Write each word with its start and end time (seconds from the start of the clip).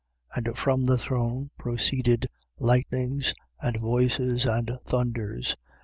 4:5. 0.35 0.37
And 0.47 0.57
from 0.57 0.85
the 0.87 0.97
throne 0.97 1.51
proceeded 1.59 2.25
lightnings 2.57 3.35
and 3.61 3.77
voices 3.79 4.45
and 4.47 4.79
thunders. 4.83 5.55